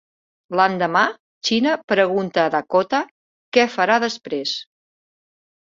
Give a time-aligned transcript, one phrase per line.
[0.59, 1.03] L'endemà,
[1.49, 3.03] China pregunta a Dakota
[3.59, 4.59] què farà després.